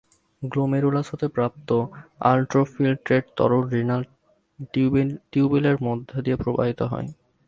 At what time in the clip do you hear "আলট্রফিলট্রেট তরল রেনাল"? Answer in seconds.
2.31-4.01